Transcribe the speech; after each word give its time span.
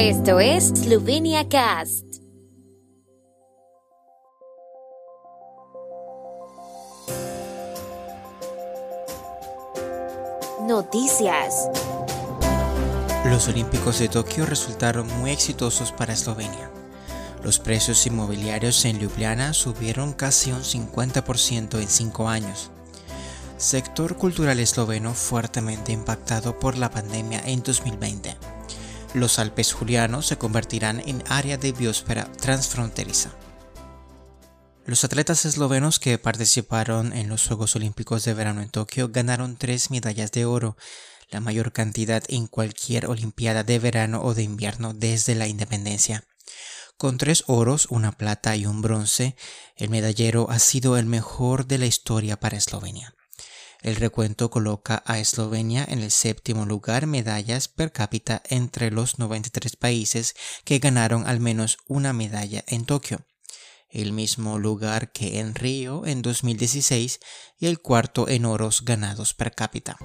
Esto 0.00 0.38
es 0.38 0.68
Slovenia 0.68 1.48
Cast. 1.48 2.04
Noticias. 10.68 11.68
Los 13.24 13.48
Olímpicos 13.48 13.98
de 13.98 14.08
Tokio 14.08 14.46
resultaron 14.46 15.08
muy 15.18 15.32
exitosos 15.32 15.90
para 15.90 16.12
Eslovenia. 16.12 16.70
Los 17.42 17.58
precios 17.58 18.06
inmobiliarios 18.06 18.84
en 18.84 19.00
Ljubljana 19.00 19.52
subieron 19.52 20.12
casi 20.12 20.52
un 20.52 20.62
50% 20.62 21.80
en 21.80 21.88
cinco 21.88 22.28
años. 22.28 22.70
Sector 23.56 24.16
cultural 24.16 24.60
esloveno 24.60 25.12
fuertemente 25.12 25.90
impactado 25.90 26.56
por 26.60 26.78
la 26.78 26.88
pandemia 26.88 27.42
en 27.44 27.64
2020. 27.64 28.36
Los 29.18 29.40
Alpes 29.40 29.72
Julianos 29.72 30.26
se 30.26 30.38
convertirán 30.38 31.02
en 31.04 31.24
área 31.28 31.58
de 31.58 31.72
biosfera 31.72 32.30
transfronteriza. 32.32 33.30
Los 34.86 35.02
atletas 35.02 35.44
eslovenos 35.44 35.98
que 35.98 36.18
participaron 36.18 37.12
en 37.12 37.28
los 37.28 37.46
Juegos 37.46 37.74
Olímpicos 37.74 38.24
de 38.24 38.34
Verano 38.34 38.62
en 38.62 38.70
Tokio 38.70 39.08
ganaron 39.08 39.56
tres 39.56 39.90
medallas 39.90 40.30
de 40.30 40.44
oro, 40.44 40.76
la 41.30 41.40
mayor 41.40 41.72
cantidad 41.72 42.22
en 42.28 42.46
cualquier 42.46 43.06
Olimpiada 43.06 43.64
de 43.64 43.80
verano 43.80 44.22
o 44.22 44.34
de 44.34 44.44
invierno 44.44 44.94
desde 44.94 45.34
la 45.34 45.48
independencia. 45.48 46.22
Con 46.96 47.18
tres 47.18 47.42
oros, 47.48 47.88
una 47.90 48.12
plata 48.12 48.54
y 48.54 48.66
un 48.66 48.82
bronce, 48.82 49.34
el 49.76 49.90
medallero 49.90 50.48
ha 50.48 50.60
sido 50.60 50.96
el 50.96 51.06
mejor 51.06 51.66
de 51.66 51.78
la 51.78 51.86
historia 51.86 52.38
para 52.38 52.56
Eslovenia. 52.56 53.17
El 53.80 53.94
recuento 53.94 54.50
coloca 54.50 55.04
a 55.06 55.20
Eslovenia 55.20 55.84
en 55.88 56.00
el 56.00 56.10
séptimo 56.10 56.66
lugar 56.66 57.06
medallas 57.06 57.68
per 57.68 57.92
cápita 57.92 58.42
entre 58.48 58.90
los 58.90 59.20
93 59.20 59.76
países 59.76 60.34
que 60.64 60.80
ganaron 60.80 61.28
al 61.28 61.38
menos 61.38 61.78
una 61.86 62.12
medalla 62.12 62.64
en 62.66 62.84
Tokio, 62.84 63.24
el 63.88 64.12
mismo 64.12 64.58
lugar 64.58 65.12
que 65.12 65.38
en 65.38 65.54
Río 65.54 66.06
en 66.06 66.22
2016 66.22 67.20
y 67.60 67.66
el 67.66 67.78
cuarto 67.78 68.28
en 68.28 68.46
oros 68.46 68.84
ganados 68.84 69.32
per 69.32 69.54
cápita. 69.54 69.96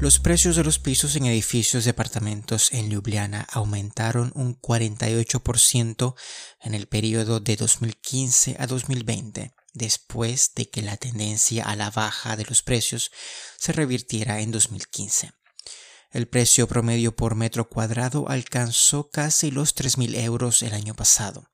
Los 0.00 0.18
precios 0.18 0.56
de 0.56 0.64
los 0.64 0.80
pisos 0.80 1.14
en 1.14 1.26
edificios 1.26 1.84
de 1.84 1.90
apartamentos 1.90 2.72
en 2.72 2.88
Ljubljana 2.88 3.46
aumentaron 3.52 4.32
un 4.34 4.60
48% 4.60 6.14
en 6.60 6.74
el 6.74 6.88
periodo 6.88 7.38
de 7.38 7.56
2015 7.56 8.56
a 8.58 8.66
2020 8.66 9.57
después 9.72 10.52
de 10.54 10.68
que 10.70 10.82
la 10.82 10.96
tendencia 10.96 11.64
a 11.64 11.76
la 11.76 11.90
baja 11.90 12.36
de 12.36 12.44
los 12.44 12.62
precios 12.62 13.10
se 13.58 13.72
revirtiera 13.72 14.40
en 14.40 14.50
2015. 14.50 15.32
El 16.10 16.26
precio 16.26 16.66
promedio 16.66 17.14
por 17.14 17.34
metro 17.34 17.68
cuadrado 17.68 18.28
alcanzó 18.28 19.10
casi 19.10 19.50
los 19.50 19.76
3.000 19.76 20.16
euros 20.22 20.62
el 20.62 20.72
año 20.72 20.94
pasado. 20.94 21.50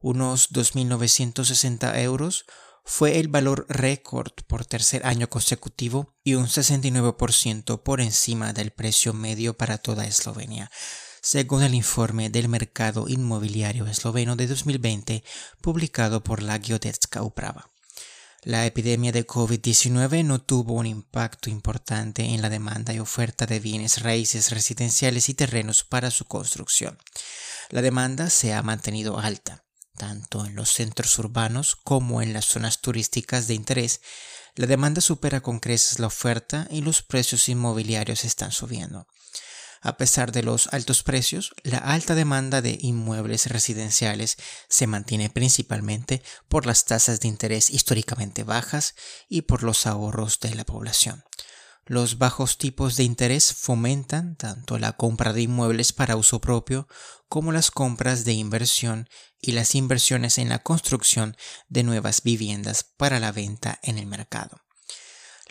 Unos 0.00 0.52
2.960 0.52 1.98
euros 2.00 2.44
fue 2.84 3.18
el 3.18 3.28
valor 3.28 3.66
récord 3.68 4.32
por 4.46 4.64
tercer 4.66 5.06
año 5.06 5.28
consecutivo 5.28 6.16
y 6.24 6.34
un 6.34 6.46
69% 6.46 7.82
por 7.82 8.00
encima 8.00 8.52
del 8.52 8.72
precio 8.72 9.12
medio 9.12 9.56
para 9.56 9.78
toda 9.78 10.06
Eslovenia, 10.06 10.70
según 11.22 11.62
el 11.62 11.72
informe 11.72 12.30
del 12.30 12.48
mercado 12.48 13.06
inmobiliario 13.08 13.86
esloveno 13.86 14.34
de 14.34 14.48
2020 14.48 15.22
publicado 15.60 16.24
por 16.24 16.42
la 16.42 16.58
Geodetska 16.58 17.22
Uprava. 17.22 17.70
La 18.42 18.66
epidemia 18.66 19.12
de 19.12 19.24
COVID-19 19.24 20.24
no 20.24 20.40
tuvo 20.40 20.74
un 20.74 20.86
impacto 20.86 21.48
importante 21.48 22.24
en 22.24 22.42
la 22.42 22.50
demanda 22.50 22.92
y 22.92 22.98
oferta 22.98 23.46
de 23.46 23.60
bienes 23.60 24.02
raíces 24.02 24.50
residenciales 24.50 25.28
y 25.28 25.34
terrenos 25.34 25.84
para 25.84 26.10
su 26.10 26.24
construcción. 26.24 26.98
La 27.70 27.82
demanda 27.82 28.28
se 28.28 28.52
ha 28.52 28.60
mantenido 28.64 29.20
alta, 29.20 29.62
tanto 29.96 30.44
en 30.44 30.56
los 30.56 30.70
centros 30.70 31.16
urbanos 31.20 31.76
como 31.76 32.20
en 32.20 32.32
las 32.32 32.46
zonas 32.46 32.80
turísticas 32.80 33.46
de 33.46 33.54
interés. 33.54 34.00
La 34.56 34.66
demanda 34.66 35.00
supera 35.00 35.40
con 35.40 35.60
creces 35.60 36.00
la 36.00 36.08
oferta 36.08 36.66
y 36.68 36.80
los 36.80 37.02
precios 37.02 37.48
inmobiliarios 37.48 38.24
están 38.24 38.50
subiendo. 38.50 39.06
A 39.84 39.96
pesar 39.96 40.30
de 40.30 40.44
los 40.44 40.68
altos 40.72 41.02
precios, 41.02 41.52
la 41.64 41.78
alta 41.78 42.14
demanda 42.14 42.62
de 42.62 42.78
inmuebles 42.80 43.46
residenciales 43.46 44.36
se 44.68 44.86
mantiene 44.86 45.28
principalmente 45.28 46.22
por 46.48 46.66
las 46.66 46.84
tasas 46.84 47.18
de 47.18 47.26
interés 47.26 47.68
históricamente 47.68 48.44
bajas 48.44 48.94
y 49.28 49.42
por 49.42 49.64
los 49.64 49.86
ahorros 49.86 50.38
de 50.38 50.54
la 50.54 50.64
población. 50.64 51.24
Los 51.84 52.18
bajos 52.18 52.58
tipos 52.58 52.94
de 52.94 53.02
interés 53.02 53.52
fomentan 53.52 54.36
tanto 54.36 54.78
la 54.78 54.92
compra 54.92 55.32
de 55.32 55.42
inmuebles 55.42 55.92
para 55.92 56.14
uso 56.14 56.40
propio 56.40 56.86
como 57.28 57.50
las 57.50 57.72
compras 57.72 58.24
de 58.24 58.34
inversión 58.34 59.08
y 59.40 59.50
las 59.50 59.74
inversiones 59.74 60.38
en 60.38 60.48
la 60.48 60.60
construcción 60.60 61.36
de 61.68 61.82
nuevas 61.82 62.22
viviendas 62.22 62.84
para 62.84 63.18
la 63.18 63.32
venta 63.32 63.80
en 63.82 63.98
el 63.98 64.06
mercado. 64.06 64.61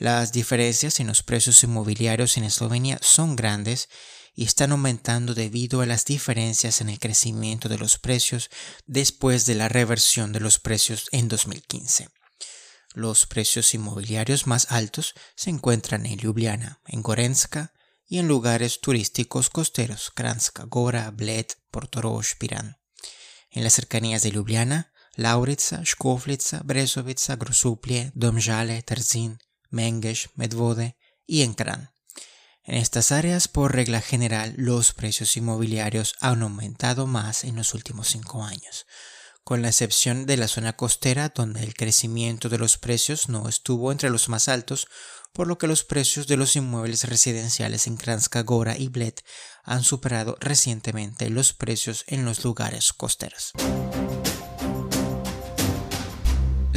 Las 0.02 0.32
diferencias 0.32 1.00
en 1.00 1.06
los 1.06 1.22
precios 1.22 1.62
inmobiliarios 1.62 2.36
en 2.36 2.44
Eslovenia 2.44 2.98
son 3.04 3.36
grandes 3.36 3.88
y 4.34 4.46
están 4.46 4.72
aumentando 4.72 5.36
debido 5.36 5.82
a 5.82 5.86
las 5.86 6.06
diferencias 6.06 6.82
en 6.82 6.90
el 6.90 6.98
crecimiento 6.98 7.70
de 7.70 7.78
los 7.78 8.00
precios 8.00 8.50
después 8.88 9.46
de 9.46 9.54
la 9.54 9.70
reversión 9.70 10.32
de 10.32 10.40
los 10.40 10.58
precios 10.58 11.08
en 11.12 11.28
2015. 11.28 12.10
Los 12.96 13.28
precios 13.28 13.76
inmobiliarios 13.76 14.48
más 14.48 14.72
altos 14.72 15.14
se 15.36 15.52
encuentran 15.52 16.08
en 16.08 16.18
Ljubljana, 16.18 16.82
en 16.88 17.04
Gorenska 17.04 17.72
y 18.08 18.18
en 18.18 18.28
lugares 18.28 18.82
turísticos 18.82 19.52
costeros 19.52 20.10
Kranjska 20.16 20.64
Gora, 20.64 21.12
Bled, 21.12 21.46
Portorož, 21.70 22.38
Piran. 22.40 22.80
En 23.52 23.64
las 23.64 23.74
cercanías 23.74 24.24
de 24.24 24.32
Ljubljana, 24.32 24.94
Lauritsa, 25.16 25.86
Škofljica, 25.86 26.62
Brezovica, 26.64 27.36
Grosuplje, 27.36 28.12
Domžale, 28.16 28.82
Terzin, 28.82 29.38
Mengeš, 29.72 30.30
Medvode 30.36 30.98
y 31.26 31.42
en 31.42 31.54
Kran. 31.54 31.92
En 32.64 32.76
estas 32.76 33.12
áreas, 33.12 33.48
por 33.48 33.74
regla 33.74 34.02
general, 34.02 34.54
los 34.56 34.94
precios 34.94 35.36
inmobiliarios 35.36 36.16
han 36.20 36.44
aumentado 36.44 37.08
más 37.08 37.44
en 37.44 37.56
los 37.56 37.74
últimos 37.74 38.10
cinco 38.10 38.44
años, 38.44 38.86
con 39.44 39.64
la 39.64 39.70
excepción 39.70 40.28
de 40.28 40.38
la 40.38 40.48
zona 40.48 40.74
costera 40.78 41.30
donde 41.30 41.64
el 41.64 41.74
crecimiento 41.74 42.50
de 42.50 42.60
los 42.60 42.78
precios 42.78 43.30
no 43.30 43.50
estuvo 43.50 43.92
entre 43.92 44.12
los 44.12 44.30
más 44.30 44.48
altos, 44.48 44.88
por 45.34 45.48
lo 45.48 45.58
que 45.58 45.68
los 45.68 45.84
precios 45.84 46.28
de 46.28 46.38
los 46.38 46.56
inmuebles 46.56 47.06
residenciales 47.06 47.88
en 47.88 47.98
Kranjska 47.98 48.44
Gora 48.44 48.78
y 48.78 48.90
Bled 48.90 49.16
han 49.64 49.84
superado 49.84 50.38
recientemente 50.40 51.30
los 51.30 51.54
precios 51.54 52.04
en 52.08 52.26
los 52.26 52.44
lugares 52.44 52.94
costeros. 52.94 53.54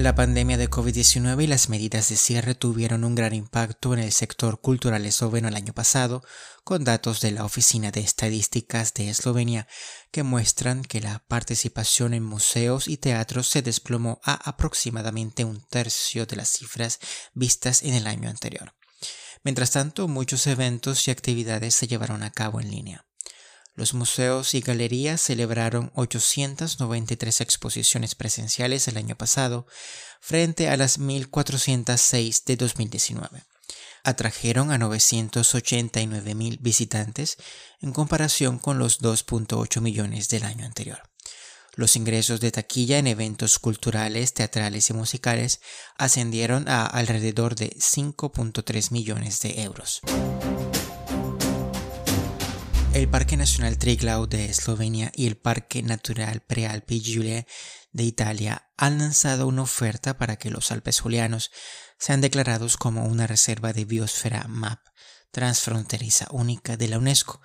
La 0.04 0.14
pandemia 0.14 0.58
de 0.58 0.68
COVID-19 0.68 1.44
y 1.44 1.46
las 1.46 1.70
medidas 1.70 2.10
de 2.10 2.16
cierre 2.16 2.54
tuvieron 2.54 3.04
un 3.04 3.14
gran 3.14 3.32
impacto 3.32 3.94
en 3.94 4.00
el 4.00 4.12
sector 4.12 4.60
cultural 4.60 5.06
esloveno 5.06 5.48
el 5.48 5.56
año 5.56 5.72
pasado, 5.72 6.22
con 6.62 6.84
datos 6.84 7.22
de 7.22 7.30
la 7.30 7.42
Oficina 7.42 7.90
de 7.90 8.00
Estadísticas 8.00 8.92
de 8.92 9.08
Eslovenia 9.08 9.66
que 10.12 10.22
muestran 10.22 10.82
que 10.82 11.00
la 11.00 11.24
participación 11.26 12.12
en 12.12 12.22
museos 12.22 12.86
y 12.86 12.98
teatros 12.98 13.48
se 13.48 13.62
desplomó 13.62 14.20
a 14.24 14.34
aproximadamente 14.34 15.46
un 15.46 15.66
tercio 15.70 16.26
de 16.26 16.36
las 16.36 16.50
cifras 16.50 16.98
vistas 17.32 17.82
en 17.82 17.94
el 17.94 18.06
año 18.06 18.28
anterior. 18.28 18.74
Mientras 19.42 19.70
tanto, 19.70 20.06
muchos 20.06 20.46
eventos 20.46 21.08
y 21.08 21.12
actividades 21.12 21.74
se 21.74 21.86
llevaron 21.86 22.22
a 22.22 22.30
cabo 22.30 22.60
en 22.60 22.70
línea. 22.70 23.06
Los 23.76 23.92
museos 23.92 24.54
y 24.54 24.60
galerías 24.60 25.20
celebraron 25.20 25.90
893 25.94 27.40
exposiciones 27.40 28.14
presenciales 28.14 28.86
el 28.86 28.96
año 28.96 29.16
pasado, 29.16 29.66
frente 30.20 30.68
a 30.68 30.76
las 30.76 31.00
1.406 31.00 32.44
de 32.44 32.56
2019. 32.56 33.42
Atrajeron 34.04 34.70
a 34.70 34.78
989.000 34.78 36.58
visitantes 36.60 37.36
en 37.80 37.92
comparación 37.92 38.58
con 38.58 38.78
los 38.78 39.00
2.8 39.00 39.80
millones 39.80 40.28
del 40.28 40.44
año 40.44 40.64
anterior. 40.66 41.02
Los 41.74 41.96
ingresos 41.96 42.40
de 42.40 42.52
taquilla 42.52 42.98
en 42.98 43.08
eventos 43.08 43.58
culturales, 43.58 44.34
teatrales 44.34 44.90
y 44.90 44.92
musicales 44.92 45.60
ascendieron 45.96 46.68
a 46.68 46.86
alrededor 46.86 47.56
de 47.56 47.70
5.3 47.70 48.92
millones 48.92 49.40
de 49.40 49.62
euros. 49.62 50.00
El 52.94 53.08
Parque 53.08 53.36
Nacional 53.36 53.76
Triglau 53.76 54.28
de 54.28 54.44
Eslovenia 54.44 55.10
y 55.16 55.26
el 55.26 55.36
Parque 55.36 55.82
Natural 55.82 56.42
Prealpi 56.42 57.00
Giulia 57.00 57.44
de 57.90 58.04
Italia 58.04 58.70
han 58.76 58.98
lanzado 58.98 59.48
una 59.48 59.62
oferta 59.62 60.16
para 60.16 60.36
que 60.36 60.48
los 60.48 60.70
Alpes 60.70 61.00
Julianos 61.00 61.50
sean 61.98 62.20
declarados 62.20 62.76
como 62.76 63.06
una 63.06 63.26
reserva 63.26 63.72
de 63.72 63.84
biosfera 63.84 64.46
MAP 64.48 64.78
transfronteriza 65.32 66.28
única 66.30 66.76
de 66.76 66.86
la 66.86 66.98
UNESCO 66.98 67.40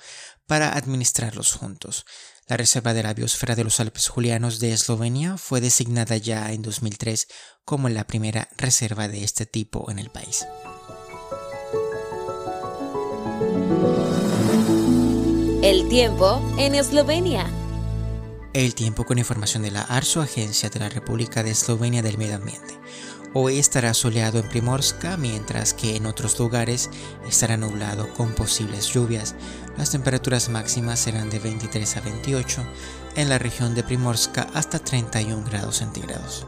para 0.45 0.73
administrarlos 0.73 1.53
juntos. 1.53 2.05
La 2.47 2.55
Reserva 2.55 2.93
de 2.93 3.01
la 3.01 3.15
Biosfera 3.15 3.55
de 3.55 3.63
los 3.63 3.79
Alpes 3.79 4.07
Julianos 4.07 4.59
de 4.59 4.73
Eslovenia 4.73 5.37
fue 5.37 5.61
designada 5.61 6.15
ya 6.17 6.51
en 6.51 6.61
2003 6.61 7.27
como 7.65 7.89
la 7.89 8.05
primera 8.05 8.47
reserva 8.55 9.07
de 9.07 9.23
este 9.23 9.47
tipo 9.47 9.89
en 9.89 9.97
el 9.97 10.11
país. 10.11 10.45
El 15.61 15.89
tiempo 15.89 16.41
en 16.57 16.73
Eslovenia. 16.73 17.45
El 18.53 18.73
tiempo 18.75 19.03
con 19.03 19.17
información 19.17 19.61
de 19.61 19.71
la 19.71 19.81
ARSO, 19.81 20.21
Agencia 20.21 20.69
de 20.69 20.79
la 20.79 20.87
República 20.87 21.43
de 21.43 21.51
Eslovenia 21.51 22.01
del 22.01 22.17
Medio 22.17 22.37
Ambiente. 22.37 22.79
Hoy 23.33 23.59
estará 23.59 23.93
soleado 23.93 24.39
en 24.39 24.47
Primorska, 24.47 25.17
mientras 25.17 25.73
que 25.73 25.97
en 25.97 26.05
otros 26.05 26.39
lugares 26.39 26.89
estará 27.27 27.57
nublado 27.57 28.07
con 28.13 28.31
posibles 28.35 28.87
lluvias. 28.87 29.35
Las 29.77 29.91
temperaturas 29.91 30.47
máximas 30.47 31.01
serán 31.01 31.29
de 31.29 31.39
23 31.39 31.97
a 31.97 32.01
28, 32.01 32.65
en 33.17 33.27
la 33.27 33.37
región 33.37 33.75
de 33.75 33.83
Primorska 33.83 34.47
hasta 34.53 34.79
31 34.79 35.43
grados 35.43 35.75
centígrados. 35.75 36.47